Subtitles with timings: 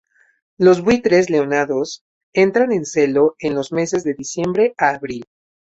[0.57, 2.03] Los buitres leonados
[2.33, 5.25] entran en celo en los meses de diciembre a abril.